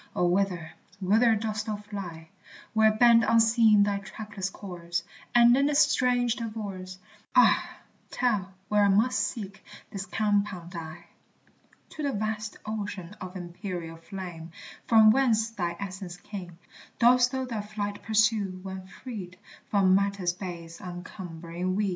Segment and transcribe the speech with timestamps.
[0.15, 2.29] O, whither, whither dost thou fly,
[2.73, 5.03] Where bend unseen thy trackless course,
[5.35, 6.97] And in this strange divorce,
[7.35, 7.69] Ah,
[8.09, 11.05] tell where I must seek this compound I?
[11.89, 14.49] To the vast ocean of empyreal flame,
[14.87, 16.57] From whence thy essence came,
[16.97, 19.37] Dost thou thy flight pursue, when freed
[19.69, 21.89] From matter's base uncumbering weed?